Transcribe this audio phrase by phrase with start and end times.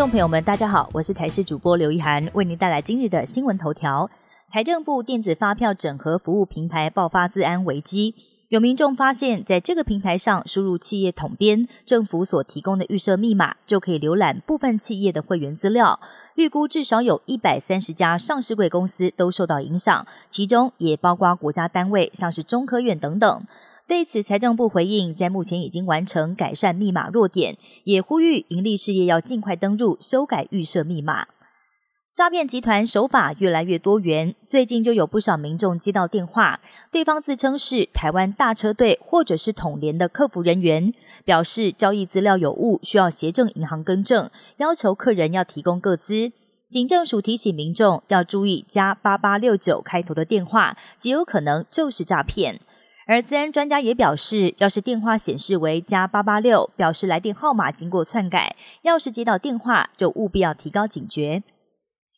[0.00, 4.08] 众朋友们，大家好，我是台视主播刘一涵，为您带来今日的新闻头条。
[4.48, 8.14] 财政部电子发票整合服务平台爆发治安危机，
[8.48, 16.00] 有民众发现，在这个平台上输入企业统编政府所提供的预设密码，就可以浏览部分企业的会员资料。
[16.36, 23.42] 预估至少有一百三十家上市贵公司都受到影响，其中也包括国家单位，像是中科院等等。
[23.90, 31.26] 对此，财政部回应，在目前已经完成改善密码弱点，也呼吁盈利事业要尽快登入修改预设密码。
[32.14, 36.60] 诈骗集团手法越来越多元，最近就有不少民众接到电话，
[36.92, 46.30] 对方自称是台湾大车队或者是统联的客服人员，表示交易资料有误，需要协正银行更正，要求客人要提供个资。
[46.68, 52.60] 警政署提醒民众要注意加八八六九开头的电话，极有可能就是诈骗。
[53.10, 58.54] 而资安专家也表示，要是电话显示为加八八六，表示来电号码经过篡改。
[58.82, 61.42] 要是接到电话，就务必要提高警觉。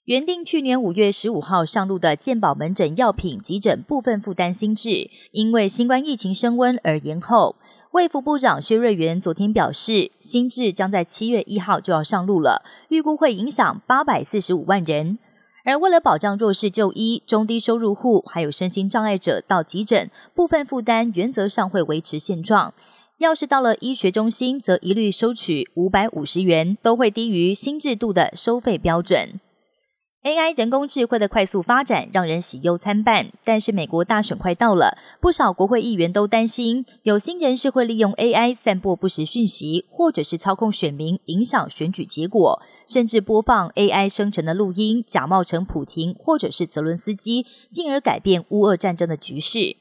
[0.05, 7.57] 原定去年五月十五号上路的健保门诊药品急诊部分负担新制，因为新冠疫情升温而延后。
[7.93, 15.19] 卫福部长薛瑞元昨天表示，新制将在七月一号就要上路了，预估会影响八百四十五万人。
[15.65, 22.75] 而为了保障弱势就医、中低收入户还有身心障碍者到急诊，部分负担原则上会维持现状。
[23.19, 29.39] 要是到了医学中心，则一律收取五百五十元，都会低于新制度的收费标准。
[30.23, 49.75] AI 人工智慧的快速发展让人喜忧参半，但是美国大选快到了，不少国会议员都担心有心人士会利用 AI 散播不实讯息，或者是操控选民，影响选举结果，甚至播放 AI 生成的录音，假冒成普廷或者是泽伦斯基，进而改变乌俄战争的局势。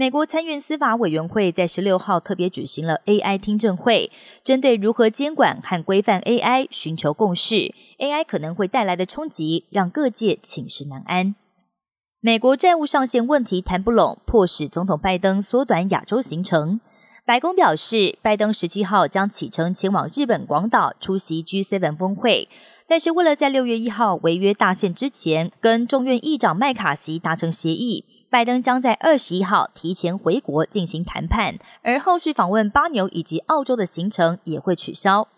[0.00, 4.10] 美国参院司法委员会在十六号特别举行了 AI 听证会，
[4.42, 7.74] 针对如何监管和规范 AI 寻求共识。
[7.98, 11.34] AI 可能会带来的冲击，让各界寝食难安。
[12.18, 16.80] 美国债务上限问题谈不拢，迫使总统拜登缩短亚洲行程。
[17.30, 22.48] 白宫表示，拜登十七号将启程前往日本广岛出席 G7 峰会，
[22.88, 28.04] 但是为了在六月一号违约大限之前跟众院议长麦卡锡达成协议。
[28.28, 31.54] 拜登将在二十一号提前回国进行谈判，
[31.84, 35.28] 而后续访问巴纽以及澳洲的行程也会取消。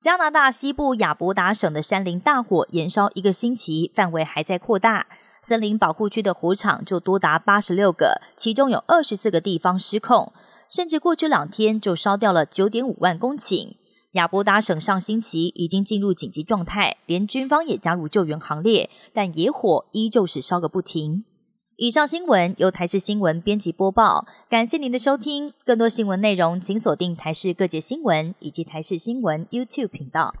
[0.00, 5.08] 加拿大西部亚伯达省的山林大火延烧一个星期，范围还在扩大，
[5.42, 10.32] 森林保护区的火场就多达八十六个，其中有二十四个地方失控，
[10.68, 13.74] 甚至过去两天就烧掉了九点五万公顷。
[14.12, 21.24] 亚伯达省上星期已经进入紧急状态，连军方也加入救援行列，但野火依旧是烧个不停。
[21.76, 25.52] 以上新闻由台视新闻编辑播报，感谢您的收听。
[25.64, 30.34] 更多新闻内容，请锁定台视各界新闻以及台视新闻 YouTube 频道。